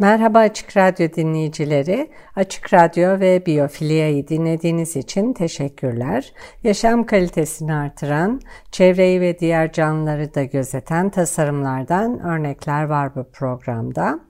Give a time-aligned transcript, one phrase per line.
[0.00, 2.10] Merhaba Açık Radyo dinleyicileri.
[2.36, 6.32] Açık Radyo ve Biyofilia'yı dinlediğiniz için teşekkürler.
[6.64, 8.40] Yaşam kalitesini artıran,
[8.72, 14.20] çevreyi ve diğer canlıları da gözeten tasarımlardan örnekler var bu programda.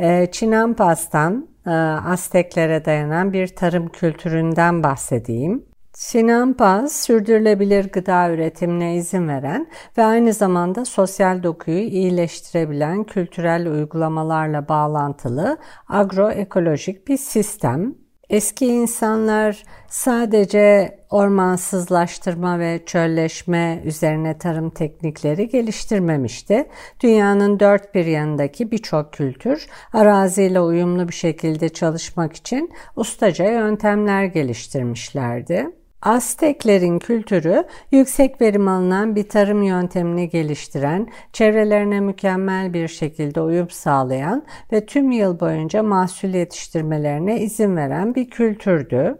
[0.00, 5.69] Ee, Çinampas'tan, e, Azteklere dayanan bir tarım kültüründen bahsedeyim.
[6.00, 9.66] Sinanpaz, sürdürülebilir gıda üretimine izin veren
[9.98, 17.94] ve aynı zamanda sosyal dokuyu iyileştirebilen kültürel uygulamalarla bağlantılı agroekolojik bir sistem.
[18.30, 26.68] Eski insanlar sadece ormansızlaştırma ve çölleşme üzerine tarım teknikleri geliştirmemişti.
[27.00, 35.79] Dünyanın dört bir yanındaki birçok kültür araziyle uyumlu bir şekilde çalışmak için ustaca yöntemler geliştirmişlerdi.
[36.02, 44.46] Azteklerin kültürü yüksek verim alınan bir tarım yöntemini geliştiren, çevrelerine mükemmel bir şekilde uyum sağlayan
[44.72, 49.18] ve tüm yıl boyunca mahsul yetiştirmelerine izin veren bir kültürdü.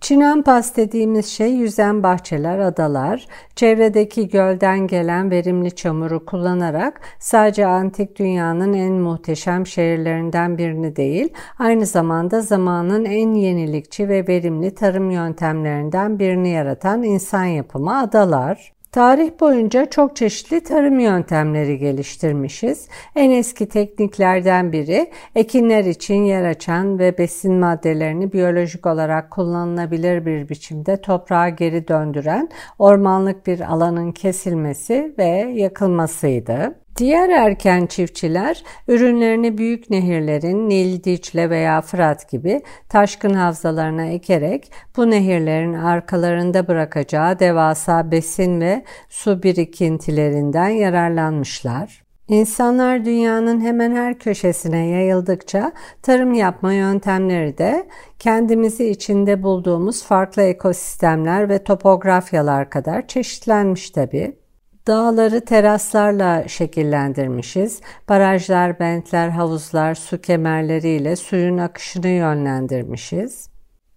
[0.00, 8.72] Çinampas dediğimiz şey yüzen bahçeler, adalar, çevredeki gölden gelen verimli çamuru kullanarak sadece antik dünyanın
[8.72, 16.48] en muhteşem şehirlerinden birini değil, aynı zamanda zamanın en yenilikçi ve verimli tarım yöntemlerinden birini
[16.48, 18.77] yaratan insan yapımı adalar.
[18.92, 22.88] Tarih boyunca çok çeşitli tarım yöntemleri geliştirmişiz.
[23.16, 30.48] En eski tekniklerden biri ekinler için yer açan ve besin maddelerini biyolojik olarak kullanılabilir bir
[30.48, 36.74] biçimde toprağa geri döndüren ormanlık bir alanın kesilmesi ve yakılmasıydı.
[36.98, 45.10] Diğer erken çiftçiler ürünlerini büyük nehirlerin Nil, Dicle veya Fırat gibi taşkın havzalarına ekerek bu
[45.10, 52.02] nehirlerin arkalarında bırakacağı devasa besin ve su birikintilerinden yararlanmışlar.
[52.28, 55.72] İnsanlar dünyanın hemen her köşesine yayıldıkça
[56.02, 57.88] tarım yapma yöntemleri de
[58.18, 64.47] kendimizi içinde bulduğumuz farklı ekosistemler ve topografyalar kadar çeşitlenmiş tabii.
[64.88, 67.80] Dağları teraslarla şekillendirmişiz.
[68.08, 73.50] Barajlar, bentler, havuzlar, su kemerleriyle suyun akışını yönlendirmişiz.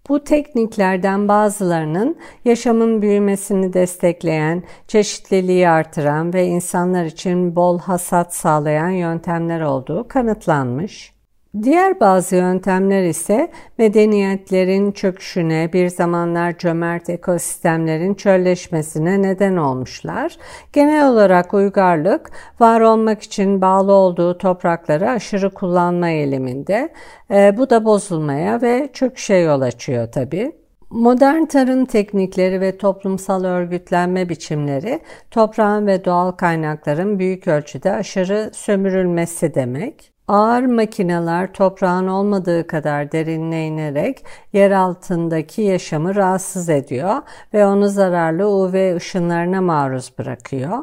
[0.09, 9.61] Bu tekniklerden bazılarının yaşamın büyümesini destekleyen, çeşitliliği artıran ve insanlar için bol hasat sağlayan yöntemler
[9.61, 11.20] olduğu kanıtlanmış.
[11.63, 20.37] Diğer bazı yöntemler ise medeniyetlerin çöküşüne, bir zamanlar cömert ekosistemlerin çölleşmesine neden olmuşlar.
[20.73, 26.89] Genel olarak uygarlık, var olmak için bağlı olduğu toprakları aşırı kullanma eğiliminde.
[27.31, 30.51] E, bu da bozulmaya ve çöküşe yol açıyor tabii.
[30.89, 34.99] Modern tarım teknikleri ve toplumsal örgütlenme biçimleri
[35.31, 40.11] toprağın ve doğal kaynakların büyük ölçüde aşırı sömürülmesi demek.
[40.27, 47.15] Ağır makineler toprağın olmadığı kadar derinine inerek yer altındaki yaşamı rahatsız ediyor
[47.53, 50.77] ve onu zararlı UV ışınlarına maruz bırakıyor.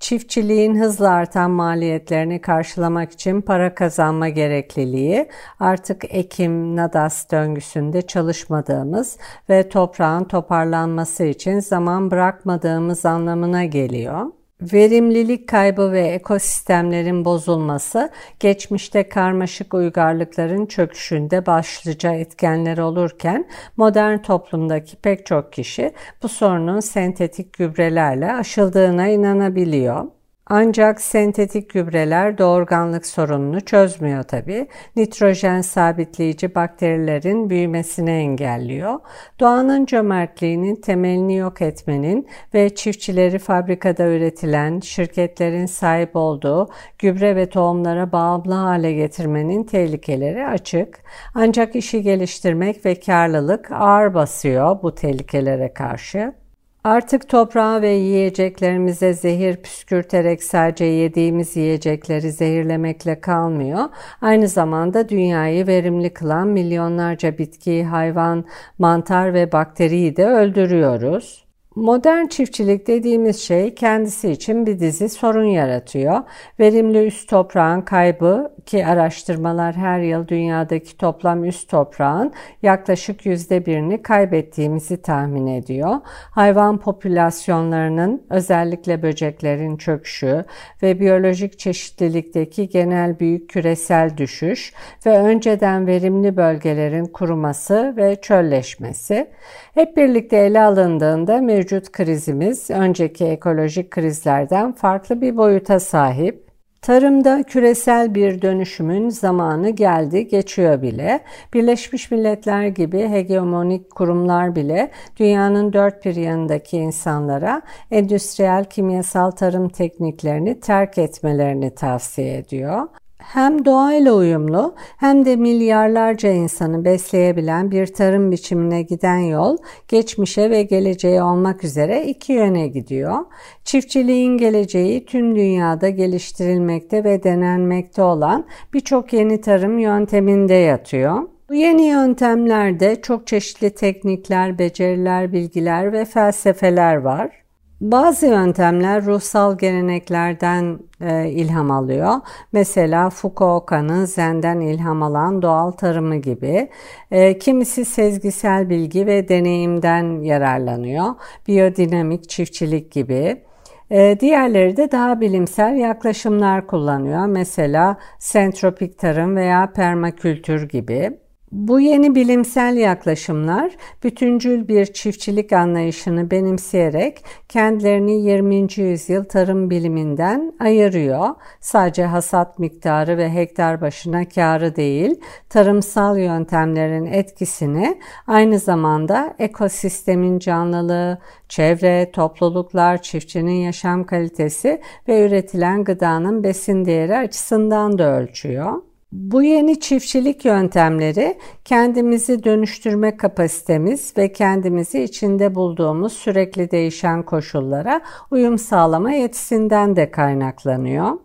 [0.00, 5.28] Çiftçiliğin hızla artan maliyetlerini karşılamak için para kazanma gerekliliği
[5.60, 9.18] artık ekim, nadas döngüsünde çalışmadığımız
[9.48, 14.26] ve toprağın toparlanması için zaman bırakmadığımız anlamına geliyor.
[14.62, 18.10] Verimlilik kaybı ve ekosistemlerin bozulması
[18.40, 27.52] geçmişte karmaşık uygarlıkların çöküşünde başlıca etkenler olurken modern toplumdaki pek çok kişi bu sorunun sentetik
[27.52, 30.19] gübrelerle aşıldığına inanabiliyor.
[30.52, 34.68] Ancak sentetik gübreler doğurganlık sorununu çözmüyor tabi.
[34.96, 38.98] Nitrojen sabitleyici bakterilerin büyümesini engelliyor.
[39.40, 46.68] Doğanın cömertliğinin temelini yok etmenin ve çiftçileri fabrikada üretilen şirketlerin sahip olduğu
[46.98, 51.00] gübre ve tohumlara bağımlı hale getirmenin tehlikeleri açık.
[51.34, 56.39] Ancak işi geliştirmek ve karlılık ağır basıyor bu tehlikelere karşı.
[56.84, 63.84] Artık toprağa ve yiyeceklerimize zehir püskürterek sadece yediğimiz yiyecekleri zehirlemekle kalmıyor.
[64.20, 68.44] Aynı zamanda dünyayı verimli kılan milyonlarca bitki, hayvan,
[68.78, 71.49] mantar ve bakteriyi de öldürüyoruz.
[71.76, 76.20] Modern çiftçilik dediğimiz şey kendisi için bir dizi sorun yaratıyor.
[76.60, 82.32] Verimli üst toprağın kaybı ki araştırmalar her yıl dünyadaki toplam üst toprağın
[82.62, 85.96] yaklaşık yüzde birini kaybettiğimizi tahmin ediyor.
[86.30, 90.44] Hayvan popülasyonlarının özellikle böceklerin çöküşü
[90.82, 94.72] ve biyolojik çeşitlilikteki genel büyük küresel düşüş
[95.06, 99.30] ve önceden verimli bölgelerin kuruması ve çölleşmesi
[99.74, 106.50] hep birlikte ele alındığında mevcut krizimiz önceki ekolojik krizlerden farklı bir boyuta sahip.
[106.82, 111.20] Tarımda küresel bir dönüşümün zamanı geldi, geçiyor bile.
[111.54, 120.60] Birleşmiş Milletler gibi hegemonik kurumlar bile dünyanın dört bir yanındaki insanlara endüstriyel kimyasal tarım tekniklerini
[120.60, 122.88] terk etmelerini tavsiye ediyor
[123.22, 129.56] hem doğayla uyumlu hem de milyarlarca insanı besleyebilen bir tarım biçimine giden yol
[129.88, 133.16] geçmişe ve geleceğe olmak üzere iki yöne gidiyor.
[133.64, 141.28] Çiftçiliğin geleceği tüm dünyada geliştirilmekte ve denenmekte olan birçok yeni tarım yönteminde yatıyor.
[141.48, 147.39] Bu yeni yöntemlerde çok çeşitli teknikler, beceriler, bilgiler ve felsefeler var.
[147.80, 152.14] Bazı yöntemler ruhsal geleneklerden e, ilham alıyor.
[152.52, 156.68] Mesela Fukuoka'nın Zen'den ilham alan doğal tarımı gibi.
[157.10, 161.06] E, kimisi sezgisel bilgi ve deneyimden yararlanıyor.
[161.48, 163.42] Biyodinamik çiftçilik gibi.
[163.90, 167.26] E, diğerleri de daha bilimsel yaklaşımlar kullanıyor.
[167.26, 171.19] Mesela sentropik tarım veya permakültür gibi.
[171.52, 173.72] Bu yeni bilimsel yaklaşımlar
[174.04, 178.66] bütüncül bir çiftçilik anlayışını benimseyerek kendilerini 20.
[178.76, 181.28] yüzyıl tarım biliminden ayırıyor.
[181.60, 191.18] Sadece hasat miktarı ve hektar başına karı değil, tarımsal yöntemlerin etkisini aynı zamanda ekosistemin canlılığı,
[191.48, 198.89] çevre, topluluklar, çiftçinin yaşam kalitesi ve üretilen gıdanın besin değeri açısından da ölçüyor.
[199.12, 208.58] Bu yeni çiftçilik yöntemleri kendimizi dönüştürme kapasitemiz ve kendimizi içinde bulduğumuz sürekli değişen koşullara uyum
[208.58, 211.18] sağlama yetisinden de kaynaklanıyor.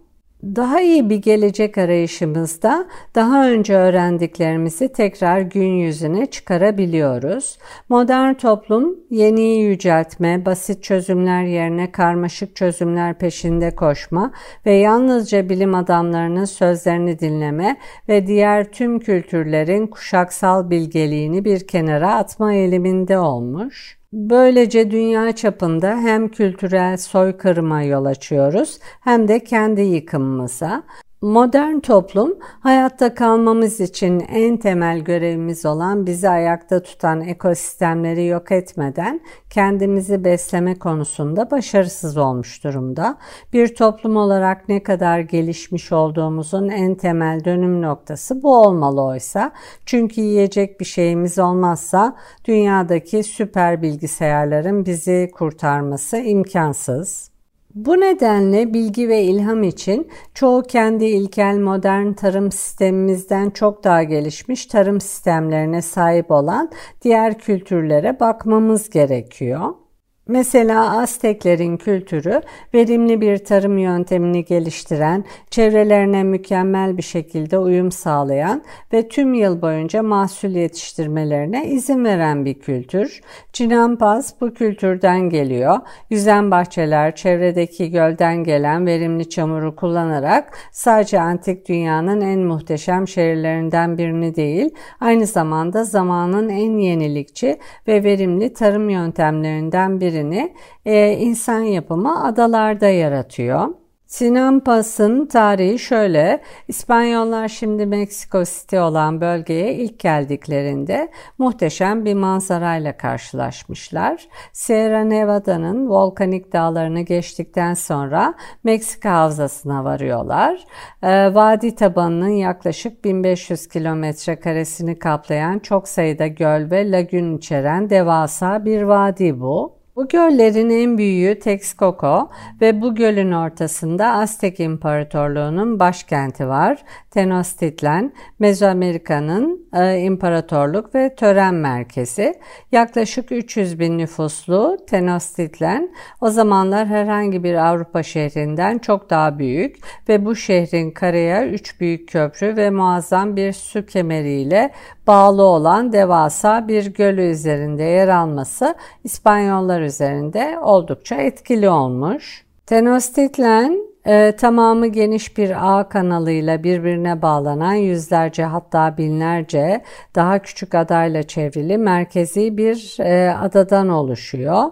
[0.46, 7.58] Daha iyi bir gelecek arayışımızda daha önce öğrendiklerimizi tekrar gün yüzüne çıkarabiliyoruz.
[7.90, 14.32] Modern toplum yeniyi yüceltme, basit çözümler yerine karmaşık çözümler peşinde koşma
[14.66, 17.78] ve yalnızca bilim adamlarının sözlerini dinleme
[18.10, 23.95] ve diğer tüm kültürlerin kuşaksal bilgeliğini bir kenara atma eğiliminde olmuş.
[24.13, 30.84] Böylece dünya çapında hem kültürel soykırıma yol açıyoruz hem de kendi yıkımımıza.
[31.25, 39.22] Modern toplum hayatta kalmamız için en temel görevimiz olan bizi ayakta tutan ekosistemleri yok etmeden
[39.50, 43.18] kendimizi besleme konusunda başarısız olmuş durumda.
[43.54, 49.51] Bir toplum olarak ne kadar gelişmiş olduğumuzun en temel dönüm noktası bu olmalı oysa.
[49.86, 57.35] Çünkü yiyecek bir şeyimiz olmazsa dünyadaki süper bilgisayarların bizi kurtarması imkansız.
[57.75, 64.66] Bu nedenle bilgi ve ilham için çoğu kendi ilkel modern tarım sistemimizden çok daha gelişmiş
[64.66, 69.85] tarım sistemlerine sahip olan diğer kültürlere bakmamız gerekiyor.
[70.27, 72.41] Mesela Azteklerin kültürü
[72.74, 78.63] verimli bir tarım yöntemini geliştiren, çevrelerine mükemmel bir şekilde uyum sağlayan
[78.94, 83.22] ve tüm yıl boyunca mahsul yetiştirmelerine izin veren bir kültür.
[83.53, 85.77] Cinampaz bu kültürden geliyor.
[86.10, 94.36] Yüzen bahçeler çevredeki gölden gelen verimli çamuru kullanarak sadece antik dünyanın en muhteşem şehirlerinden birini
[94.36, 100.53] değil, aynı zamanda zamanın en yenilikçi ve verimli tarım yöntemlerinden biri birini
[100.86, 103.67] e, insan yapımı adalarda yaratıyor.
[104.07, 106.41] Sinampas'ın tarihi şöyle.
[106.67, 114.27] İspanyollar şimdi Meksiko City olan bölgeye ilk geldiklerinde muhteşem bir manzarayla karşılaşmışlar.
[114.53, 120.60] Sierra Nevada'nın volkanik dağlarını geçtikten sonra Meksika Havzası'na varıyorlar.
[121.03, 128.65] Ee, vadi tabanının yaklaşık 1500 kilometre karesini kaplayan çok sayıda göl ve lagün içeren devasa
[128.65, 129.75] bir vadi bu.
[129.96, 132.30] Bu göllerin en büyüğü Texcoco
[132.62, 136.84] ve bu gölün ortasında Aztek İmparatorluğu'nun başkenti var.
[137.12, 142.34] Tenochtitlan, Mezoamerika'nın e, imparatorluk ve tören merkezi.
[142.72, 145.90] Yaklaşık 300 bin nüfuslu Tenochtitlan
[146.22, 149.78] o zamanlar herhangi bir Avrupa şehrinden çok daha büyük
[150.10, 154.72] ve bu şehrin karaya 3 büyük köprü ve muazzam bir su kemeriyle
[155.08, 162.46] bağlı olan devasa bir gölü üzerinde yer alması İspanyollar üzerinde oldukça etkili olmuş.
[162.65, 169.84] Tenochtitlan e, tamamı geniş bir ağ kanalıyla birbirine bağlanan yüzlerce hatta binlerce
[170.15, 174.63] daha küçük adayla çevrili merkezi bir e, adadan oluşuyor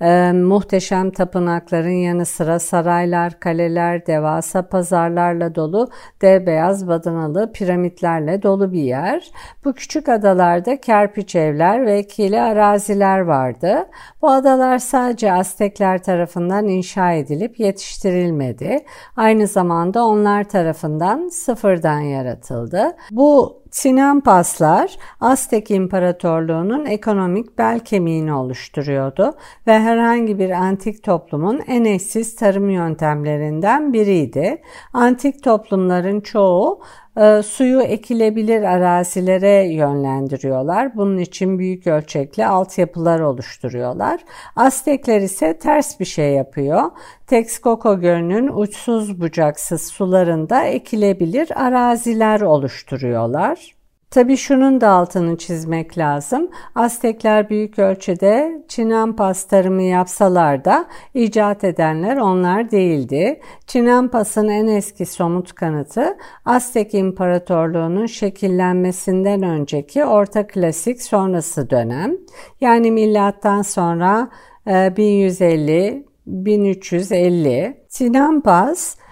[0.00, 5.88] e, muhteşem tapınakların yanı sıra saraylar, kaleler, devasa pazarlarla dolu
[6.22, 9.30] dev beyaz badanalı piramitlerle dolu bir yer.
[9.64, 13.86] Bu küçük adalarda kerpiç evler ve kili araziler vardı.
[14.22, 18.84] Bu adalar sadece Aztekler tarafından inşa edilip yetiştirilmedi.
[19.16, 22.96] Aynı zamanda onlar tarafından sıfırdan yaratıldı.
[23.10, 29.34] Bu Sinan Paslar Aztek İmparatorluğu'nun ekonomik bel kemiğini oluşturuyordu
[29.66, 34.62] ve herhangi bir antik toplumun en eşsiz tarım yöntemlerinden biriydi.
[34.92, 36.80] Antik toplumların çoğu
[37.18, 40.96] e, suyu ekilebilir arazilere yönlendiriyorlar.
[40.96, 44.20] Bunun için büyük ölçekli altyapılar oluşturuyorlar.
[44.56, 46.82] Aztekler ise ters bir şey yapıyor.
[47.26, 53.77] Texcoco Gölü'nün uçsuz bucaksız sularında ekilebilir araziler oluşturuyorlar.
[54.10, 56.50] Tabi şunun da altını çizmek lazım.
[56.74, 63.40] Aztekler büyük ölçüde Çinampas tarımı yapsalar da icat edenler onlar değildi.
[63.66, 72.16] Çinampas'ın en eski somut kanıtı Aztek İmparatorluğu'nun şekillenmesinden önceki Orta Klasik sonrası dönem.
[72.60, 74.28] Yani milattan sonra
[74.66, 79.07] 1150 1350 Çinampas e,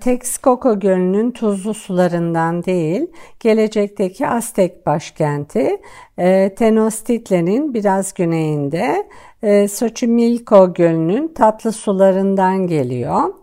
[0.00, 3.06] Texcoco Gölü'nün tuzlu sularından değil,
[3.40, 5.80] gelecekteki Aztek başkenti
[6.18, 9.06] e, Tenochtitlan'in biraz güneyinde
[9.42, 13.34] e, Xochimilco Gölü'nün tatlı sularından geliyor.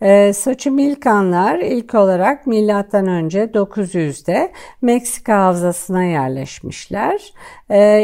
[0.00, 2.46] E, Xochimilcanlar ilk olarak
[3.06, 7.32] önce 900'de Meksika havzasına yerleşmişler.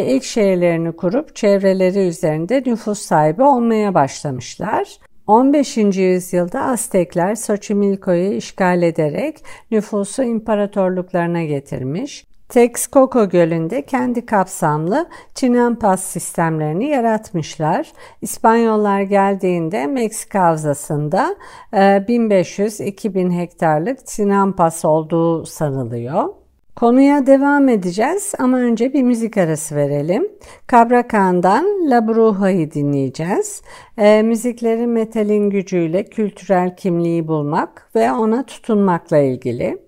[0.07, 4.99] İlk şehirlerini kurup çevreleri üzerinde nüfus sahibi olmaya başlamışlar.
[5.31, 5.77] 15.
[5.97, 12.27] yüzyılda Aztekler Xochimilco'yu işgal ederek nüfusu imparatorluklarına getirmiş.
[12.49, 17.93] Texcoco Gölü'nde kendi kapsamlı Chinampas sistemlerini yaratmışlar.
[18.23, 21.37] İspanyollar geldiğinde Meksika havzasında
[21.73, 26.40] 1500-2000 hektarlık Chinampas olduğu sanılıyor.
[26.77, 30.29] Konuya devam edeceğiz ama önce bir müzik arası verelim.
[30.73, 33.62] Cabra Khan'dan La Bruja'yı dinleyeceğiz.
[33.99, 39.79] E, müzikleri metalin gücüyle kültürel kimliği bulmak ve ona tutunmakla ilgili.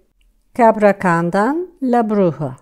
[0.59, 2.57] Cabra Khan'dan La Bruja.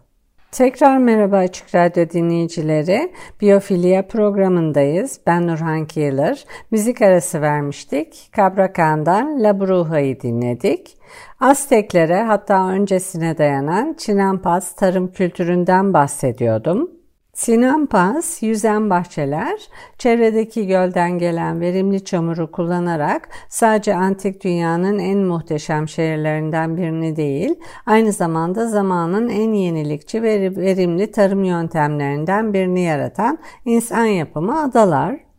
[0.53, 3.13] Tekrar merhaba Açık Radyo dinleyicileri.
[3.41, 5.21] Biyofilya programındayız.
[5.27, 6.45] Ben Nurhan Kiyılır.
[6.71, 8.31] Müzik arası vermiştik.
[8.37, 10.97] Cabra Khan'dan La Bruja'yı dinledik.
[11.41, 17.00] Azteklere hatta öncesine dayanan Çinampas tarım kültüründen bahsediyordum.
[17.41, 19.61] Sinampas, yüzen bahçeler,
[19.99, 27.55] çevredeki gölden gelen verimli çamuru kullanarak sadece antik dünyanın en muhteşem şehirlerinden birini değil,
[27.87, 35.30] aynı zamanda zamanın en yenilikçi ve verimli tarım yöntemlerinden birini yaratan insan yapımı adalar.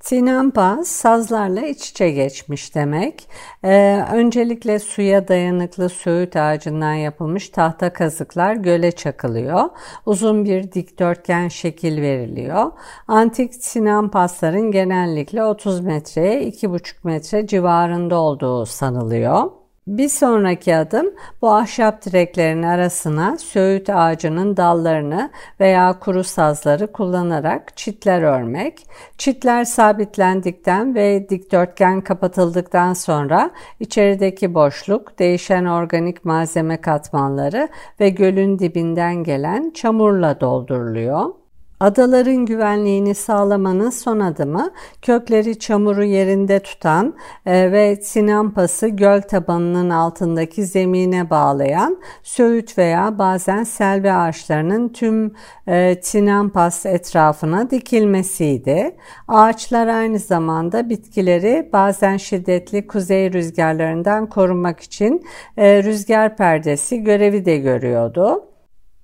[0.00, 3.28] Sinampa sazlarla iç içe geçmiş demek.
[3.64, 9.64] Ee, öncelikle suya dayanıklı söğüt ağacından yapılmış tahta kazıklar göle çakılıyor.
[10.06, 12.72] Uzun bir dikdörtgen şekil veriliyor.
[13.08, 19.59] Antik sinampasların genellikle 30 metreye 2,5 metre civarında olduğu sanılıyor.
[19.86, 28.22] Bir sonraki adım bu ahşap direklerin arasına söğüt ağacının dallarını veya kuru sazları kullanarak çitler
[28.22, 28.86] örmek.
[29.18, 37.68] Çitler sabitlendikten ve dikdörtgen kapatıldıktan sonra içerideki boşluk, değişen organik malzeme katmanları
[38.00, 41.39] ve gölün dibinden gelen çamurla dolduruluyor.
[41.80, 44.70] Adaların güvenliğini sağlamanın son adımı
[45.02, 47.14] kökleri çamuru yerinde tutan
[47.46, 55.34] e, ve sinampası göl tabanının altındaki zemine bağlayan söğüt veya bazen selvi ağaçlarının tüm
[55.68, 58.96] e, sinampas etrafına dikilmesiydi.
[59.28, 67.56] Ağaçlar aynı zamanda bitkileri bazen şiddetli kuzey rüzgarlarından korunmak için e, rüzgar perdesi görevi de
[67.56, 68.49] görüyordu.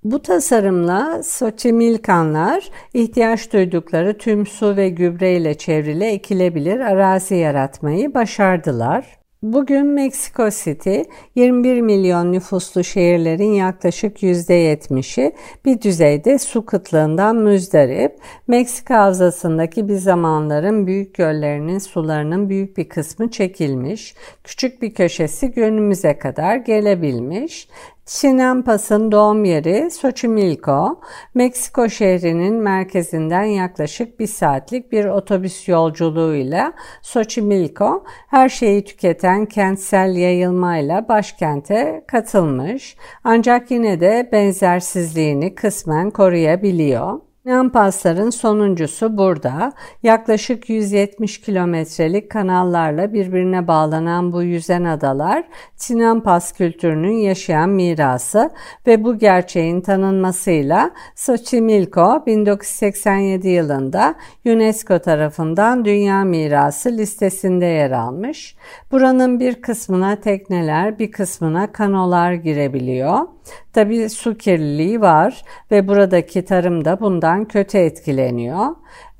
[0.06, 9.18] Bu tasarımla Soçimilkanlar ihtiyaç duydukları tüm su ve gübre ile çevrili ekilebilir arazi yaratmayı başardılar.
[9.42, 11.00] Bugün Mexico City
[11.34, 15.32] 21 milyon nüfuslu şehirlerin yaklaşık %70'i
[15.64, 18.18] bir düzeyde su kıtlığından müzdarip.
[18.48, 24.14] Meksika havzasındaki bir zamanların büyük göllerinin sularının büyük bir kısmı çekilmiş.
[24.44, 27.68] Küçük bir köşesi günümüze kadar gelebilmiş.
[28.06, 31.00] Sinampas'ın doğum yeri Xochimilco,
[31.34, 36.72] Meksiko şehrinin merkezinden yaklaşık bir saatlik bir otobüs yolculuğuyla
[37.02, 47.25] Xochimilco, her şeyi tüketen kentsel yayılmayla başkente katılmış ancak yine de benzersizliğini kısmen koruyabiliyor.
[47.46, 49.72] Nampasların sonuncusu burada.
[50.02, 55.44] Yaklaşık 170 kilometrelik kanallarla birbirine bağlanan bu yüzen adalar
[55.76, 58.50] Sinampas kültürünün yaşayan mirası
[58.86, 64.14] ve bu gerçeğin tanınmasıyla Xochimilco 1987 yılında
[64.46, 68.56] UNESCO tarafından Dünya Mirası listesinde yer almış.
[68.92, 73.35] Buranın bir kısmına tekneler, bir kısmına kanolar girebiliyor.
[73.72, 78.66] Tabi su kirliliği var ve buradaki tarım da bundan kötü etkileniyor.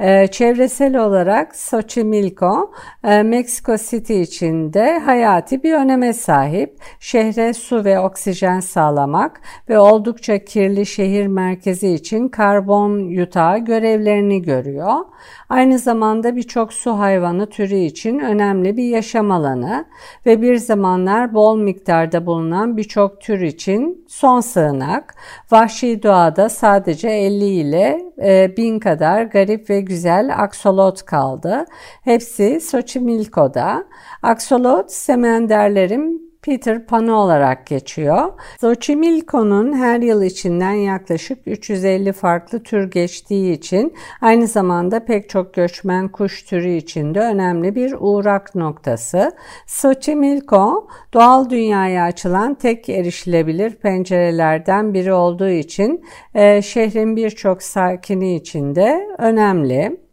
[0.00, 2.72] Ee, çevresel olarak Xochimilco,
[3.04, 6.78] e, Mexico City içinde hayati bir öneme sahip.
[7.00, 14.94] Şehre su ve oksijen sağlamak ve oldukça kirli şehir merkezi için karbon yutağı görevlerini görüyor.
[15.48, 19.84] Aynı zamanda birçok su hayvanı türü için önemli bir yaşam alanı
[20.26, 25.14] ve bir zamanlar bol miktarda bulunan birçok tür için son sığınak.
[25.50, 28.00] Vahşi doğada sadece 50 ile
[28.56, 31.64] 1000 e, kadar garip ve güzel aksolot kaldı.
[32.02, 33.85] Hepsi Xochimilco'da.
[34.23, 38.32] Aksolot semenderlerin Peter Pan'ı olarak geçiyor.
[38.62, 46.08] Xochimilco'nun her yıl içinden yaklaşık 350 farklı tür geçtiği için aynı zamanda pek çok göçmen
[46.08, 49.32] kuş türü için de önemli bir uğrak noktası.
[49.66, 58.74] Xochimilco doğal dünyaya açılan tek erişilebilir pencerelerden biri olduğu için e, şehrin birçok sakini için
[58.74, 60.06] de önemli.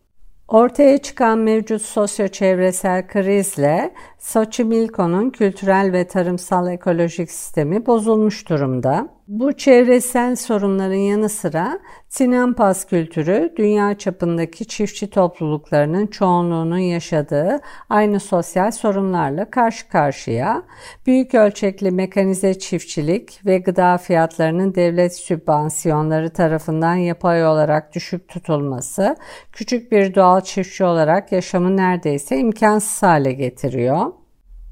[0.48, 3.94] Ortaya çıkan mevcut sosyo-çevresel krizle
[4.24, 9.08] Xochimilco'nun kültürel ve tarımsal ekolojik sistemi bozulmuş durumda.
[9.28, 18.72] Bu çevresel sorunların yanı sıra Sinampas kültürü dünya çapındaki çiftçi topluluklarının çoğunluğunun yaşadığı aynı sosyal
[18.72, 20.64] sorunlarla karşı karşıya.
[21.06, 29.16] Büyük ölçekli mekanize çiftçilik ve gıda fiyatlarının devlet sübvansiyonları tarafından yapay olarak düşük tutulması
[29.52, 34.13] küçük bir doğal çiftçi olarak yaşamı neredeyse imkansız hale getiriyor.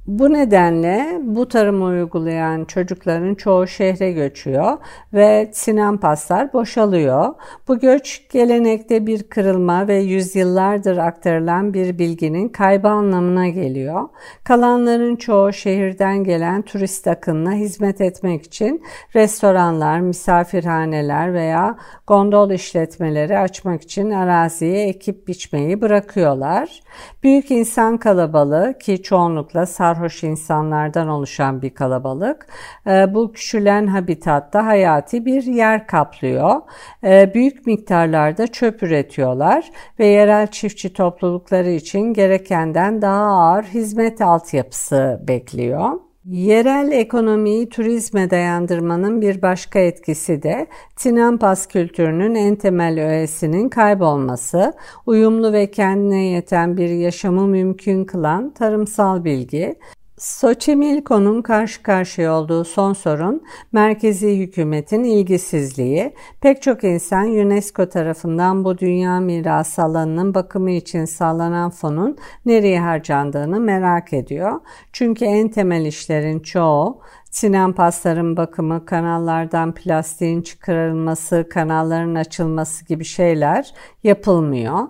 [0.08, 4.78] Bu nedenle bu tarımı uygulayan çocukların çoğu şehre göçüyor
[5.14, 7.34] ve sinampaslar boşalıyor.
[7.68, 14.10] Bu göç gelenekte bir kırılma ve yüzyıllardır aktarılan bir bilginin kaybı anlamına geliyor.
[14.44, 18.84] Kalanların çoğu şehirden gelen turist akınına hizmet etmek için
[19.16, 26.80] restoranlar, misafirhaneler veya gondol işletmeleri açmak için araziye ekip biçmeyi bırakıyorlar.
[27.24, 32.48] Büyük insan kalabalığı ki çoğunlukla sarhoş insanlardan oluşan bir kalabalık
[32.88, 36.62] e, bu küçülen habitatta hayati bir yer kaplıyor.
[37.04, 45.20] E, büyük miktarlarda çöp üretiyorlar ve yerel çiftçi toplulukları için gerekenden daha ağır hizmet altyapısı
[45.28, 46.11] bekliyor.
[46.26, 54.74] Yerel ekonomiyi turizme dayandırmanın bir başka etkisi de Tinampas kültürünün en temel öğesinin kaybolması,
[55.06, 59.76] uyumlu ve kendine yeten bir yaşamı mümkün kılan tarımsal bilgi,
[60.22, 66.14] Xochimilco'nun karşı karşıya olduğu son sorun merkezi hükümetin ilgisizliği.
[66.42, 73.60] Pek çok insan UNESCO tarafından bu dünya mirası alanının bakımı için sağlanan fonun nereye harcandığını
[73.60, 74.60] merak ediyor.
[74.94, 83.74] Çünkü en temel işlerin çoğu Sinem pasların bakımı, kanallardan plastiğin çıkarılması, kanalların açılması gibi şeyler
[84.04, 84.88] yapılmıyor.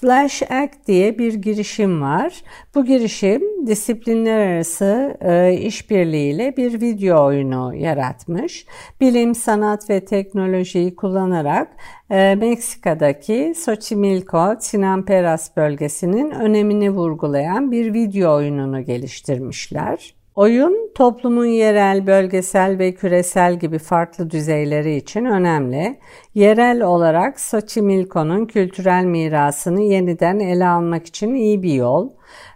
[0.00, 2.42] Flash Act diye bir girişim var.
[2.74, 8.66] Bu girişim disiplinler arası e, işbirliğiyle bir video oyunu yaratmış.
[9.00, 11.68] Bilim, sanat ve teknolojiyi kullanarak
[12.10, 20.19] e, Meksika'daki Xochimilco, Sinamperas bölgesinin önemini vurgulayan bir video oyununu geliştirmişler.
[20.40, 25.98] Oyun toplumun yerel, bölgesel ve küresel gibi farklı düzeyleri için önemli.
[26.34, 32.10] Yerel olarak Xochimilco'nun kültürel mirasını yeniden ele almak için iyi bir yol.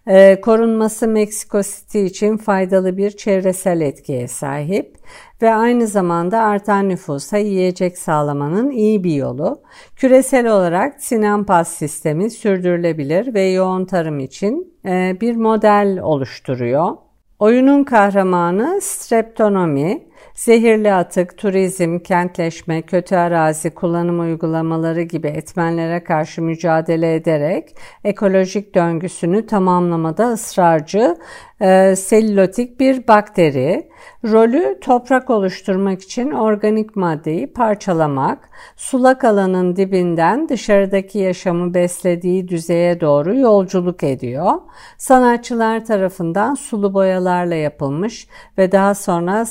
[0.07, 4.97] Ee, korunması Meksiko City için faydalı bir çevresel etkiye sahip
[5.43, 9.63] ve aynı zamanda artan nüfusa yiyecek sağlamanın iyi bir yolu.
[9.97, 17.05] Küresel olarak Sinampas sistemi sürdürülebilir ve yoğun tarım için e, bir model oluşturuyor.
[17.45, 20.03] Oyunun kahramanı streptonomi,
[20.35, 29.47] Zehirli atık, turizm, kentleşme, kötü arazi kullanım uygulamaları gibi etmenlere karşı mücadele ederek ekolojik döngüsünü
[29.47, 31.17] tamamlamada ısrarcı
[31.61, 33.89] e, selülotik bir bakteri.
[34.25, 43.37] Rolü toprak oluşturmak için organik maddeyi parçalamak, sulak alanın dibinden dışarıdaki yaşamı beslediği düzeye doğru
[43.37, 44.53] yolculuk ediyor.
[44.99, 49.45] Sanatçılar tarafından sulu boyalarla yapılmış ve daha sonra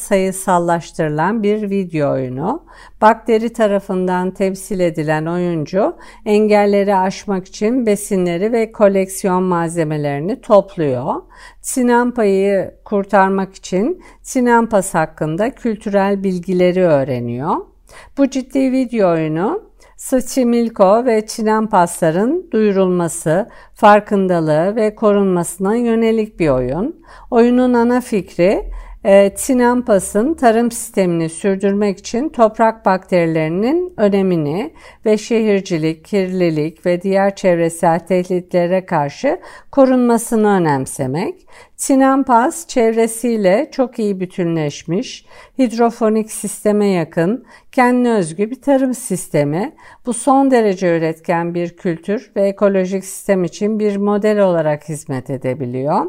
[0.64, 2.64] sayısallaştırılan bir video oyunu.
[3.02, 5.96] Bakteri tarafından temsil edilen oyuncu
[6.26, 11.16] engelleri aşmak için besinleri ve koleksiyon malzemelerini topluyor.
[11.62, 17.56] Sinampa'yı kurtarmak için Sinampas hakkında kültürel bilgileri öğreniyor.
[18.18, 27.04] Bu ciddi video oyunu Sıçimilko ve Çinampasların duyurulması, farkındalığı ve korunmasına yönelik bir oyun.
[27.32, 28.64] Oyunun ana fikri
[29.36, 34.74] Tinampas'ın tarım sistemini sürdürmek için toprak bakterilerinin önemini
[35.06, 39.40] ve şehircilik, kirlilik ve diğer çevresel tehditlere karşı
[39.72, 41.48] korunmasını önemsemek.
[41.88, 45.26] Tinampas çevresiyle çok iyi bütünleşmiş,
[45.60, 49.76] hidrofonik sisteme yakın, kendine özgü bir tarım sistemi.
[50.06, 56.06] Bu son derece üretken bir kültür ve ekolojik sistem için bir model olarak hizmet edebiliyor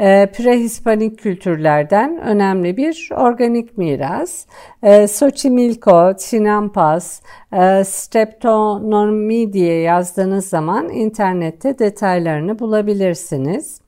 [0.00, 4.46] e, prehispanik kültürlerden önemli bir organik miras.
[4.82, 7.20] E, Xochimilco, Chinampas,
[7.52, 13.79] e, Streptonomi yazdığınız zaman internette detaylarını bulabilirsiniz.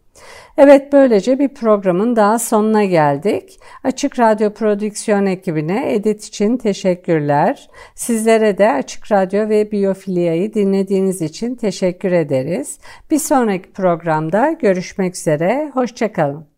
[0.56, 3.60] Evet böylece bir programın daha sonuna geldik.
[3.84, 7.70] Açık Radyo Prodüksiyon ekibine edit için teşekkürler.
[7.94, 12.78] Sizlere de Açık Radyo ve Biyofilia'yı dinlediğiniz için teşekkür ederiz.
[13.10, 15.70] Bir sonraki programda görüşmek üzere.
[15.74, 16.51] Hoşçakalın.